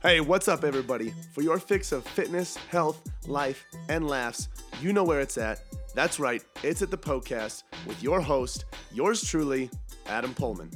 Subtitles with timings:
[0.00, 1.12] Hey, what's up, everybody?
[1.32, 4.48] For your fix of fitness, health, life, and laughs,
[4.80, 5.60] you know where it's at.
[5.92, 9.68] That's right, it's at the Poecast with your host, yours truly,
[10.06, 10.72] Adam Poehlmann.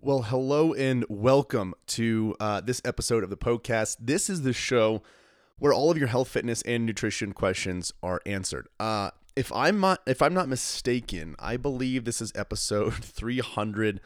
[0.00, 3.98] Well, hello and welcome to uh, this episode of the Poecast.
[4.00, 5.02] This is the show
[5.60, 8.66] where all of your health, fitness, and nutrition questions are answered.
[8.80, 14.00] Uh, if I'm not if I'm not mistaken, I believe this is episode 300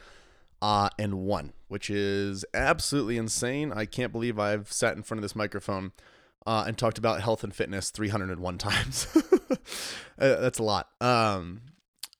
[0.61, 3.73] uh, and one, which is absolutely insane.
[3.73, 5.93] I can't believe I've sat in front of this microphone
[6.45, 9.07] uh, and talked about health and fitness 301 times.
[10.17, 10.87] Uh, that's a lot.
[11.01, 11.59] Um,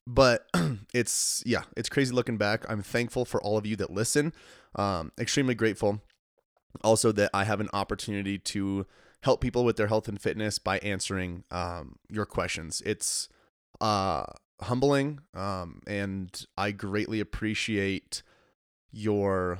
[0.05, 0.47] but
[0.93, 2.65] it's yeah, it's crazy looking back.
[2.67, 4.33] I'm thankful for all of you that listen.
[4.75, 6.01] Um, extremely grateful.
[6.83, 8.85] Also that I have an opportunity to
[9.25, 12.81] help people with their health and fitness by answering um, your questions.
[12.85, 13.27] It's
[13.81, 14.25] uh,
[14.61, 18.21] humbling, um, and I greatly appreciate
[18.91, 19.59] your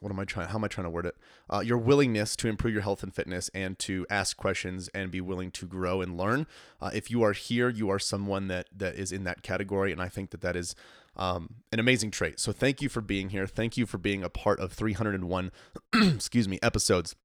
[0.00, 0.48] what am I trying?
[0.48, 1.16] How am I trying to word it?
[1.48, 5.22] Uh, your willingness to improve your health and fitness and to ask questions and be
[5.22, 6.46] willing to grow and learn.
[6.80, 10.02] Uh, if you are here, you are someone that that is in that category, and
[10.02, 10.74] I think that that is
[11.16, 12.38] um, an amazing trait.
[12.38, 13.46] So thank you for being here.
[13.46, 15.50] Thank you for being a part of 301,
[15.94, 17.16] excuse me, episodes.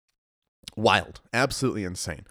[0.75, 2.25] Wild, absolutely insane.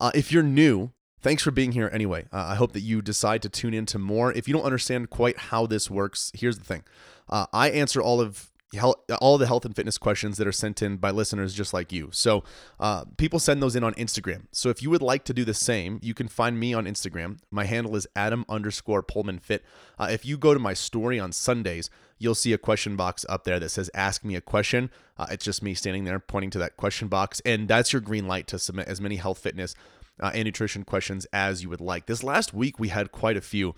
[0.00, 2.26] Uh, if you're new, thanks for being here anyway.
[2.32, 4.32] Uh, I hope that you decide to tune into more.
[4.32, 6.84] If you don't understand quite how this works, here's the thing
[7.28, 10.96] uh, I answer all of all the health and fitness questions that are sent in
[10.96, 12.08] by listeners just like you.
[12.12, 12.44] So
[12.80, 14.46] uh, people send those in on Instagram.
[14.52, 17.38] So if you would like to do the same, you can find me on Instagram.
[17.50, 19.64] My handle is Adam underscore Poehlmann Fit.
[19.98, 23.44] Uh, if you go to my story on Sundays, you'll see a question box up
[23.44, 26.58] there that says "Ask me a question." Uh, it's just me standing there pointing to
[26.58, 29.74] that question box, and that's your green light to submit as many health, fitness,
[30.20, 32.06] uh, and nutrition questions as you would like.
[32.06, 33.74] This last week we had quite a few.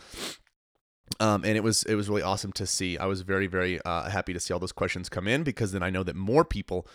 [1.21, 2.99] Um, and it was it was really awesome to see.
[2.99, 5.83] I was very very uh, happy to see all those questions come in because then
[5.83, 6.87] I know that more people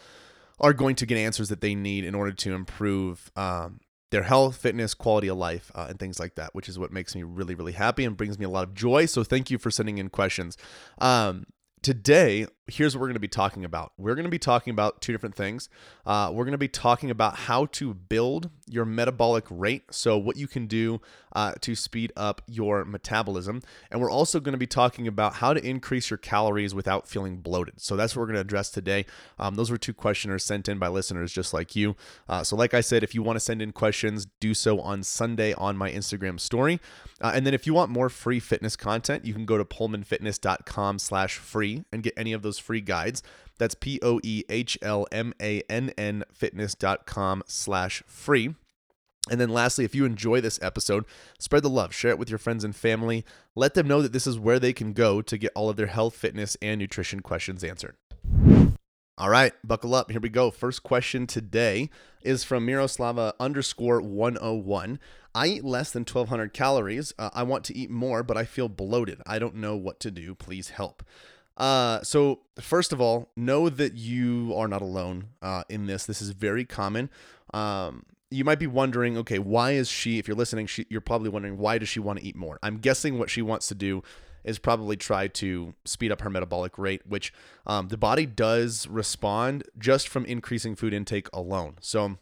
[0.60, 3.80] are going to get answers that they need in order to improve um,
[4.12, 7.16] their health, fitness, quality of life, uh, and things like that, which is what makes
[7.16, 9.06] me really really happy and brings me a lot of joy.
[9.06, 10.58] So thank you for sending in questions.
[11.00, 11.46] Um,
[11.82, 13.92] today, here's what we're going to be talking about.
[13.98, 15.68] We're going to be talking about two different things.
[16.06, 20.38] Uh, we're going to be talking about how to build your metabolic rate, so what
[20.38, 21.02] you can do
[21.34, 23.62] uh, to speed up your metabolism.
[23.92, 27.38] And we're also going to be talking about how to increase your calories without feeling
[27.38, 27.82] bloated.
[27.82, 29.06] So that's what we're going to address today.
[29.38, 31.96] Um, those were two questioners sent in by listeners just like you.
[32.30, 35.04] Uh, so, like I said, if you want to send in questions, do so on
[35.04, 36.80] Sunday on my Instagram story.
[37.20, 41.00] Uh, and then if you want more free fitness content, you can go to poehlmannfitness.com
[41.00, 43.24] slash free and get any of those those free guides.
[43.58, 48.56] That's P O E H L M A N N fitness.com slash free.
[49.32, 51.06] And then lastly, if you enjoy this episode,
[51.40, 53.24] spread the love, share it with your friends and family.
[53.56, 55.88] Let them know that this is where they can go to get all of their
[55.88, 57.96] health, fitness, and nutrition questions answered.
[59.18, 60.12] All right, buckle up.
[60.12, 60.52] Here we go.
[60.52, 61.90] First question today
[62.22, 65.00] is from Miroslava underscore 101.
[65.36, 67.14] I eat less than 1,200 calories.
[67.18, 69.22] Uh, I want to eat more, but I feel bloated.
[69.26, 70.36] I don't know what to do.
[70.36, 71.04] Please help.
[71.58, 76.06] Uh, so first of all, know that you are not alone uh, in this.
[76.06, 77.10] This is very common.
[77.54, 80.18] Um, you might be wondering, okay, why is she?
[80.18, 82.58] If you're listening, she, you're probably wondering why does she want to eat more?
[82.64, 84.02] I'm guessing what she wants to do
[84.44, 87.32] is probably try to speed up her metabolic rate, which
[87.66, 91.76] um, the body does respond just from increasing food intake alone.
[91.80, 92.18] So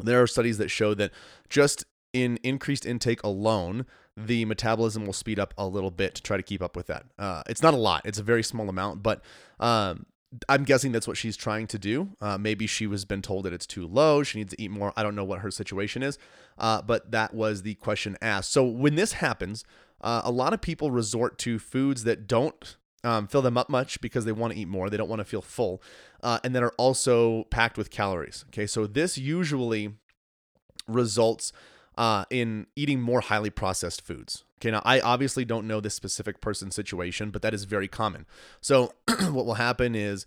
[0.00, 1.10] there are studies that show that
[1.48, 3.86] just in increased intake alone,
[4.16, 7.04] the metabolism will speed up a little bit to try to keep up with that.
[7.18, 9.22] Uh, it's not a lot; it's a very small amount, but
[9.60, 10.06] um,
[10.48, 12.10] I'm guessing that's what she's trying to do.
[12.20, 14.92] Uh, maybe she was been told that it's too low; she needs to eat more.
[14.96, 16.18] I don't know what her situation is,
[16.58, 18.52] uh, but that was the question asked.
[18.52, 19.64] So when this happens,
[20.00, 24.00] uh, a lot of people resort to foods that don't um, fill them up much
[24.00, 24.88] because they want to eat more.
[24.88, 25.82] They don't want to feel full,
[26.22, 28.44] uh, and that are also packed with calories.
[28.48, 29.94] Okay, so this usually
[30.86, 31.52] results
[32.02, 34.42] uh, in eating more highly processed foods.
[34.58, 38.26] Okay, now I obviously don't know this specific person's situation, but that is very common.
[38.60, 40.26] So what will happen is,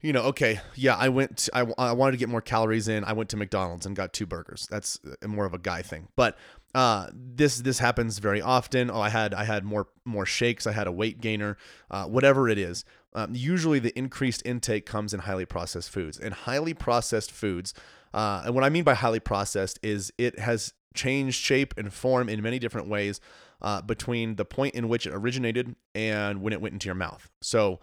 [0.00, 3.02] you know, okay, yeah, I went, I, I wanted to get more calories in.
[3.02, 4.68] I went to McDonald's and got two burgers.
[4.70, 6.38] That's uh, more of a guy thing, but
[6.76, 8.88] uh, this this happens very often.
[8.88, 10.64] Oh, I had I had more more shakes.
[10.64, 11.56] I had a weight gainer.
[11.90, 12.84] Uh, whatever it is.
[13.12, 17.74] Um, usually, the increased intake comes in highly processed foods, and highly processed foods.
[18.14, 22.28] Uh, and what I mean by highly processed is it has changed shape and form
[22.28, 23.20] in many different ways
[23.62, 27.28] uh, between the point in which it originated and when it went into your mouth.
[27.40, 27.80] So,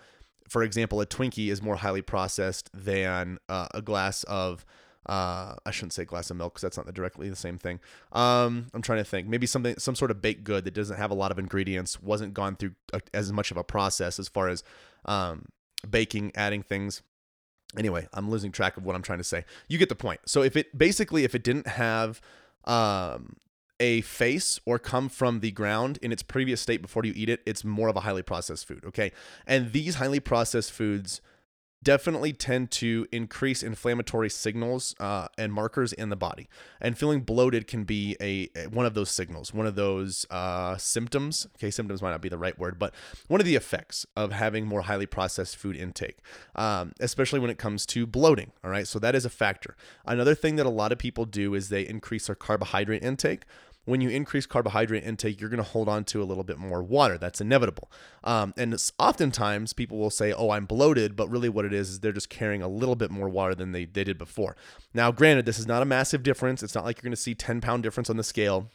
[0.48, 4.65] for example, a Twinkie is more highly processed than uh, a glass of
[5.07, 7.80] uh, I shouldn't say glass of milk because that's not directly the same thing.
[8.12, 9.27] Um, I'm trying to think.
[9.27, 12.33] Maybe something, some sort of baked good that doesn't have a lot of ingredients, wasn't
[12.33, 14.63] gone through a, as much of a process as far as
[15.06, 15.45] um,
[15.89, 17.01] baking, adding things.
[17.77, 19.45] Anyway, I'm losing track of what I'm trying to say.
[19.69, 20.21] You get the point.
[20.25, 22.21] So if it basically, if it didn't have
[22.68, 23.38] um,
[23.80, 27.42] a face or come from the ground in its previous state before you eat it,
[27.46, 28.84] it's more of a highly processed food.
[28.86, 29.12] Okay.
[29.46, 31.22] And these highly processed foods
[31.83, 36.50] definitely tend to increase inflammatory signals uh, and markers in the body.
[36.81, 40.77] And feeling bloated can be a, a one of those signals, one of those uh,
[40.77, 41.47] symptoms.
[41.56, 42.94] Okay, symptoms might not be the right word, but
[43.27, 46.18] one of the effects of having more highly processed food intake,
[46.56, 48.51] um, especially when it comes to bloating.
[48.63, 49.75] All right, so that is a factor.
[50.06, 53.44] Another thing that a lot of people do is they increase their carbohydrate intake
[53.88, 56.84] when you increase carbohydrate intake, you're going to hold on to a little bit more
[56.84, 57.18] water.
[57.18, 57.89] That's inevitable.
[58.22, 62.00] Um, and oftentimes people will say, oh, I'm bloated, but really what it is is
[62.01, 64.57] they're just carrying a little bit more water than they, they did before.
[64.94, 66.62] Now, granted, this is not a massive difference.
[66.62, 68.69] It's not like you're going to see 10 pound difference on the scale.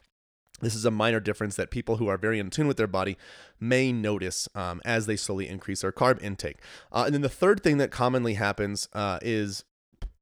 [0.63, 3.19] This is a minor difference that people who are very in tune with their body
[3.61, 6.57] may notice um, as they slowly increase their carb intake.
[6.91, 9.65] Uh, and then the third thing that commonly happens uh, is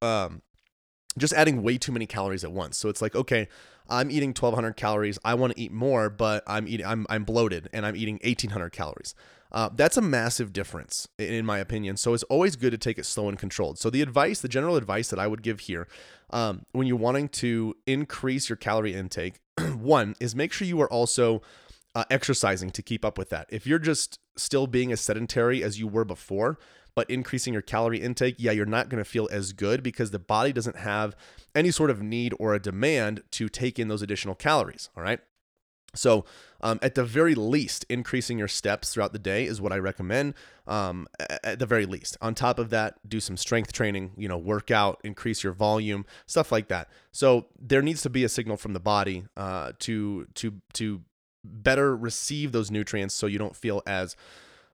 [0.01, 0.41] um,
[1.17, 2.77] just adding way too many calories at once.
[2.77, 3.47] So it's like, okay,
[3.89, 5.19] I'm eating 1200 calories.
[5.25, 8.69] I want to eat more, but I'm eating I'm I'm bloated and I'm eating 1800
[8.71, 9.13] calories.
[9.51, 11.97] Uh, that's a massive difference in my opinion.
[11.97, 13.77] So it's always good to take it slow and controlled.
[13.77, 15.89] So the advice, the general advice that I would give here,
[16.29, 19.41] um, when you're wanting to increase your calorie intake,
[19.75, 21.41] one is make sure you are also
[21.93, 23.47] uh, exercising to keep up with that.
[23.49, 26.57] If you're just still being as sedentary as you were before,
[26.95, 30.19] but increasing your calorie intake, yeah, you're not going to feel as good because the
[30.19, 31.15] body doesn't have
[31.55, 34.89] any sort of need or a demand to take in those additional calories.
[34.95, 35.19] All right.
[35.93, 36.25] So,
[36.61, 40.35] um, at the very least, increasing your steps throughout the day is what I recommend.
[40.67, 41.07] Um,
[41.43, 44.11] at the very least, on top of that, do some strength training.
[44.15, 46.89] You know, work out, increase your volume, stuff like that.
[47.11, 51.01] So there needs to be a signal from the body uh, to to to
[51.43, 54.15] better receive those nutrients, so you don't feel as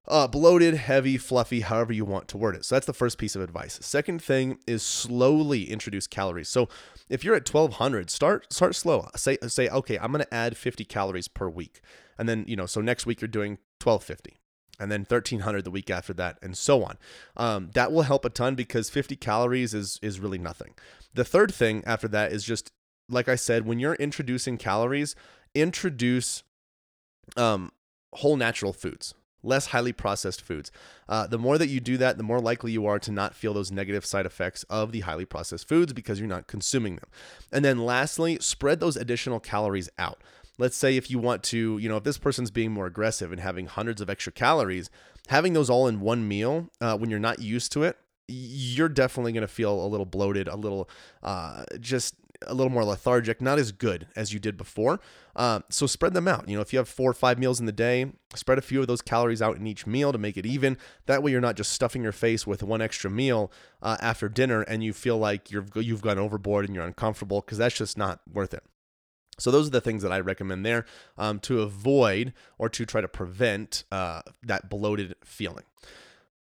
[0.07, 2.65] uh, bloated, heavy, fluffy, however you want to word it.
[2.65, 3.79] So that's the first piece of advice.
[3.81, 6.49] Second thing is slowly introduce calories.
[6.49, 6.69] So
[7.09, 9.07] if you're at 1200, start start slow.
[9.15, 11.81] Say say okay, I'm going to add 50 calories per week.
[12.17, 14.39] And then, you know, so next week you're doing 1250
[14.79, 16.97] and then 1300 the week after that and so on
[17.35, 20.73] um, that will help a ton because 50 calories is is really nothing
[21.13, 22.71] the third thing after that is just
[23.09, 25.15] like i said when you're introducing calories
[25.55, 26.43] introduce
[27.35, 27.71] um,
[28.13, 29.13] whole natural foods
[29.47, 30.71] less highly processed foods.
[31.09, 33.53] Uh, the more that you do that, the more likely you are to not feel
[33.53, 37.09] those negative side effects of the highly processed foods because you're not consuming them.
[37.51, 40.21] And then lastly, spread those additional calories out.
[40.59, 43.39] Let's say if you want to, you know, if this person's being more aggressive and
[43.39, 44.89] having hundreds of extra calories,
[45.27, 47.97] having those all in one meal uh, when you're not used to it,
[48.27, 50.89] you're definitely going to feel a little bloated, a little
[51.23, 54.99] uh, just a little more lethargic, not as good as you did before.
[55.35, 56.47] Uh, so spread them out.
[56.47, 58.81] You know, if you have four or five meals in the day, spread a few
[58.81, 60.77] of those calories out in each meal to make it even.
[61.05, 63.51] That way, you're not just stuffing your face with one extra meal
[63.81, 67.57] uh, after dinner, and you feel like you've you've gone overboard and you're uncomfortable because
[67.57, 68.63] that's just not worth it.
[69.39, 70.85] So those are the things that I recommend there
[71.17, 75.65] um, to avoid or to try to prevent uh, that bloated feeling.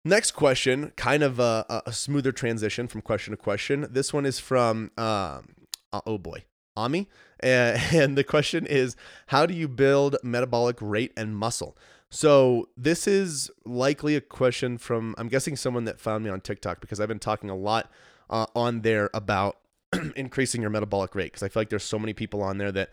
[0.04, 3.86] Next question, kind of a, a, smoother transition from question to question.
[3.92, 5.50] This one is from um,
[5.94, 6.44] uh, oh boy,
[6.75, 7.08] Ami.
[7.44, 8.96] Uh, and the question is
[9.27, 11.77] how do you build metabolic rate and muscle?
[12.13, 16.82] So, this is likely a question from, I'm guessing, someone that found me on TikTok
[16.82, 17.89] because I've been talking a lot
[18.30, 19.58] uh, on there about
[20.18, 22.89] increasing your metabolic rate because I feel like there's so many people on there that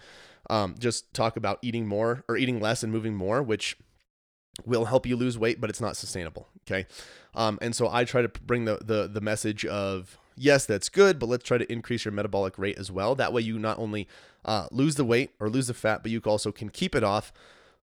[0.49, 3.77] um, just talk about eating more or eating less and moving more, which
[4.65, 6.49] will help you lose weight, but it's not sustainable.
[6.67, 6.87] Okay.
[7.35, 11.19] Um, and so I try to bring the, the, the message of yes, that's good,
[11.19, 13.15] but let's try to increase your metabolic rate as well.
[13.15, 14.09] That way, you not only
[14.45, 17.33] uh, lose the weight or lose the fat, but you also can keep it off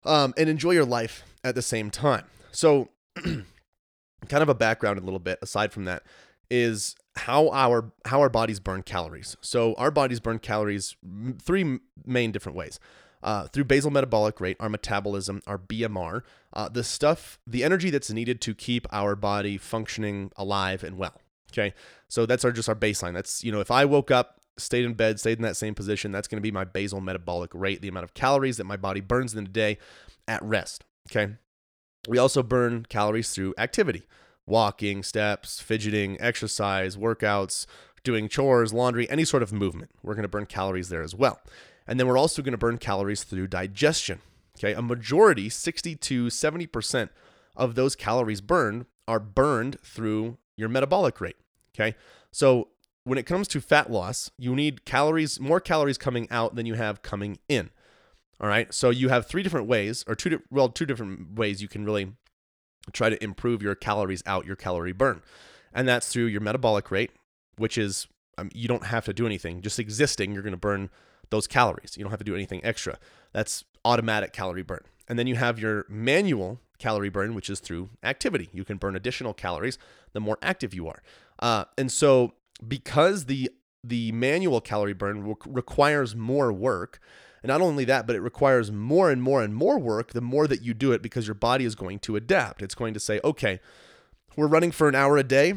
[0.06, 2.26] um, and enjoy your life at the same time.
[2.52, 3.46] So, kind
[4.44, 6.04] of a background a little bit aside from that
[6.50, 9.38] is how our how our bodies burn calories.
[9.42, 10.96] So our bodies burn calories
[11.42, 12.80] three main different ways.
[13.24, 18.10] Uh, through basal metabolic rate, our metabolism, our BMR, uh, the stuff, the energy that's
[18.10, 21.21] needed to keep our body functioning alive and well.
[21.54, 21.74] Okay.
[22.08, 23.14] So that's our just our baseline.
[23.14, 26.12] That's, you know, if I woke up, stayed in bed, stayed in that same position,
[26.12, 29.02] that's going to be my basal metabolic rate, the amount of calories that my body
[29.02, 29.78] burns in a day
[30.28, 30.84] at rest.
[31.10, 31.34] Okay.
[32.08, 34.04] We also burn calories through activity
[34.48, 37.66] walking, steps, fidgeting, exercise, workouts,
[38.04, 39.92] doing chores, laundry, any sort of movement.
[40.04, 41.40] We're going to burn calories there as well.
[41.88, 44.20] And then we're also going to burn calories through digestion.
[44.58, 44.74] Okay.
[44.74, 47.10] A majority, 60 to 70%
[47.56, 51.38] of those calories burned are burned through your metabolic rate.
[51.76, 51.96] Okay.
[52.32, 52.70] So
[53.04, 56.76] when it comes to fat loss, you need calories, more calories coming out than you
[56.76, 57.70] have coming in.
[58.40, 58.74] All right.
[58.74, 62.14] So you have three different ways, or two, well, two different ways you can really
[62.92, 65.22] try to improve your calories out, your calorie burn.
[65.74, 67.12] And that's through your metabolic rate,
[67.58, 69.62] which is um, you don't have to do anything.
[69.62, 70.90] Just existing, you're going to burn
[71.30, 71.96] those calories.
[71.96, 72.98] You don't have to do anything extra.
[73.32, 74.84] That's automatic calorie burn.
[75.08, 78.50] And then you have your manual calorie burn, which is through activity.
[78.52, 79.78] You can burn additional calories
[80.14, 81.02] the more active you are.
[81.42, 82.34] Uh, and so
[82.66, 83.50] because the
[83.84, 87.00] the manual calorie burn re- requires more work,
[87.42, 90.48] and not only that, but it requires more and more and more work the more
[90.48, 92.62] that you do it because your body is going to adapt.
[92.62, 93.60] It's going to say, okay,
[94.36, 95.56] we're running for an hour a day.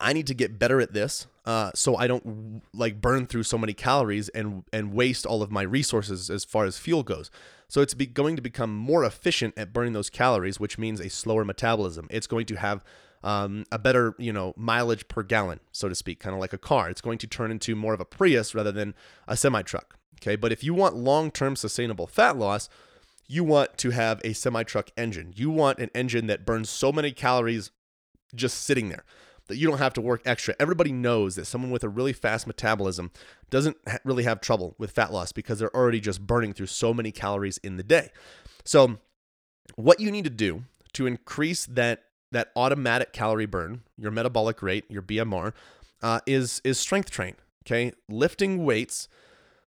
[0.00, 3.56] I need to get better at this, uh, so I don't like burn through so
[3.56, 7.30] many calories and and waste all of my resources as far as fuel goes.
[7.68, 11.44] So it's going to become more efficient at burning those calories, which means a slower
[11.44, 12.06] metabolism.
[12.10, 12.84] It's going to have
[13.26, 16.58] um, a better you know mileage per gallon, so to speak, kind of like a
[16.58, 16.88] car.
[16.88, 18.94] It's going to turn into more of a Prius rather than
[19.26, 19.98] a semi truck.
[20.22, 22.68] Okay, but if you want long term sustainable fat loss,
[23.26, 25.32] you want to have a semi truck engine.
[25.34, 27.72] You want an engine that burns so many calories
[28.34, 29.04] just sitting there
[29.48, 30.54] that you don't have to work extra.
[30.60, 33.10] Everybody knows that someone with a really fast metabolism
[33.50, 37.10] doesn't really have trouble with fat loss because they're already just burning through so many
[37.10, 38.10] calories in the day.
[38.64, 38.98] So,
[39.74, 44.84] what you need to do to increase that that automatic calorie burn, your metabolic rate,
[44.88, 45.52] your BMR,
[46.02, 47.34] uh, is is strength train.
[47.64, 49.08] Okay, lifting weights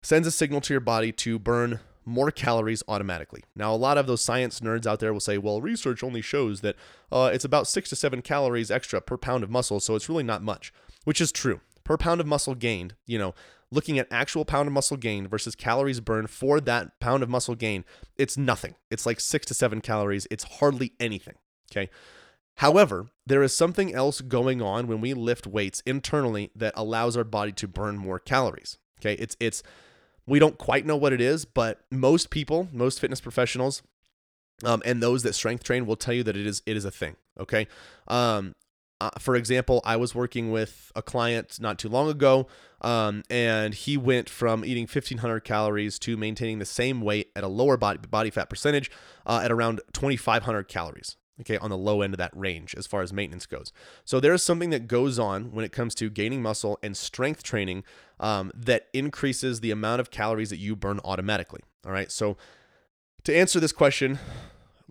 [0.01, 3.43] sends a signal to your body to burn more calories automatically.
[3.55, 6.61] Now, a lot of those science nerds out there will say, well, research only shows
[6.61, 6.75] that
[7.11, 10.23] uh, it's about six to seven calories extra per pound of muscle, so it's really
[10.23, 11.61] not much, which is true.
[11.83, 13.33] Per pound of muscle gained, you know,
[13.71, 17.55] looking at actual pound of muscle gained versus calories burned for that pound of muscle
[17.55, 17.85] gain,
[18.17, 18.75] it's nothing.
[18.89, 20.27] It's like six to seven calories.
[20.31, 21.35] It's hardly anything.
[21.71, 21.89] Okay.
[22.59, 27.23] However, there is something else going on when we lift weights internally that allows our
[27.23, 28.77] body to burn more calories.
[28.99, 29.13] Okay.
[29.13, 29.63] It's, it's,
[30.27, 33.81] we don't quite know what it is, but most people, most fitness professionals,
[34.65, 36.91] um, and those that strength train will tell you that it is it is a
[36.91, 37.15] thing.
[37.39, 37.65] Okay.
[38.09, 38.55] Um,
[38.99, 42.47] uh, for example, I was working with a client not too long ago,
[42.81, 47.47] um, and he went from eating 1,500 calories to maintaining the same weight at a
[47.47, 48.91] lower body, body fat percentage
[49.25, 53.01] uh, at around 2,500 calories okay, on the low end of that range as far
[53.01, 53.71] as maintenance goes.
[54.05, 57.43] So there is something that goes on when it comes to gaining muscle and strength
[57.43, 57.83] training
[58.19, 61.61] um, that increases the amount of calories that you burn automatically.
[61.85, 62.11] All right.
[62.11, 62.37] So
[63.23, 64.19] to answer this question,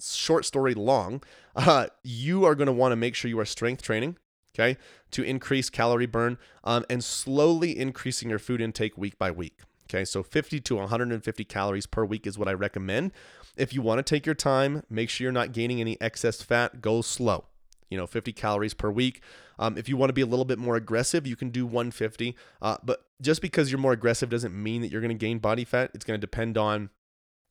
[0.01, 1.23] short story long,
[1.57, 4.17] uh, you are going to want to make sure you are strength training.
[4.59, 4.77] Okay,
[5.13, 9.61] to increase calorie burn um, and slowly increasing your food intake week by week.
[9.89, 13.13] Okay, so 50 to 150 calories per week is what I recommend.
[13.59, 16.81] If you want to take your time, make sure you're not gaining any excess fat,
[16.81, 17.45] go slow.
[17.91, 19.23] You know, 50 calories per week.
[19.59, 22.37] Um, if you want to be a little bit more aggressive, you can do 150.
[22.61, 25.65] Uh, but just because you're more aggressive doesn't mean that you're going to gain body
[25.65, 25.91] fat.
[25.95, 26.91] It's going to depend on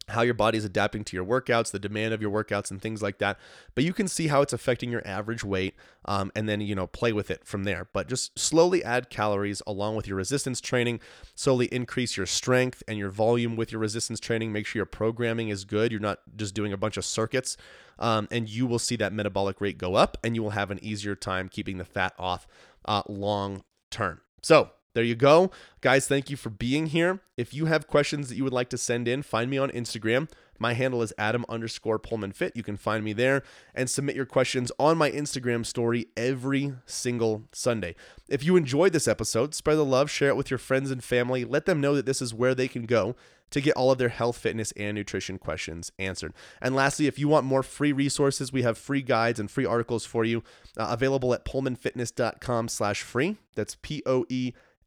[0.10, 3.02] how your body is adapting to your workouts, the demand of your workouts, and things
[3.02, 3.38] like that.
[3.76, 6.88] But you can see how it's affecting your average weight, um, and then you know
[6.88, 7.88] play with it from there.
[7.92, 11.02] But just slowly add calories along with your resistance training.
[11.36, 14.52] Slowly increase your strength and your volume with your resistance training.
[14.52, 15.92] Make sure your programming is good.
[15.92, 17.58] You're not just doing a bunch of circuits,
[18.00, 20.80] um, and you will see that metabolic rate go up, and you will have an
[20.82, 22.48] easier time keeping the fat off
[22.86, 24.22] uh, long term.
[24.42, 25.52] So there you go.
[25.82, 27.20] Guys, thank you for being here.
[27.38, 30.28] If you have questions that you would like to send in, find me on Instagram.
[30.58, 32.56] My handle is Adam underscore Poehlmann Fit.
[32.56, 33.44] You can find me there
[33.76, 37.94] and submit your questions on my Instagram story every single Sunday.
[38.28, 41.46] If you enjoyed this episode, spread the love, share it with your friends and family.
[41.46, 43.16] Let them know that this is where they can go
[43.52, 46.34] to get all of their health, fitness, and nutrition questions answered.
[46.62, 50.06] And lastly, if you want more free resources, we have free guides and free articles
[50.06, 50.44] for you
[50.76, 53.38] uh, available at poehlmannfitness.com slash free.
[53.56, 53.76] That's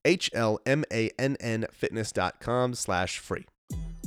[0.04, 3.44] P-O-E H-L-M-A-N-N fitness.com slash free.